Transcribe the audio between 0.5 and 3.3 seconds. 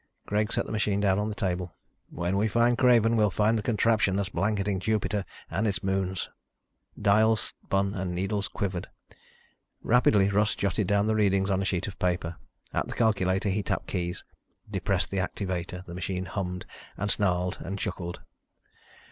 set the machine down on the table. "When we find Craven, we'll